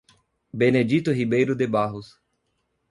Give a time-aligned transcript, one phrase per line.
[0.51, 2.19] Benedito Ribeiro de Barros